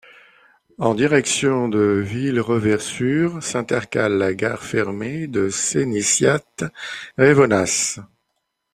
En 0.79 0.95
direction 0.95 1.69
de 1.69 1.77
Villereversure 2.03 3.37
s'intercale 3.43 4.17
la 4.17 4.33
gare 4.33 4.63
fermée 4.63 5.27
de 5.27 5.49
Sénissiat-Revonnas. 5.49 7.99